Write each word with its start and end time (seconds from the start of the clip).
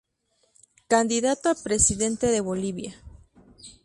Candidato 0.87 1.45
a 1.47 1.53
Presidente 1.63 2.25
de 2.31 2.41
Bolivia. 2.41 2.95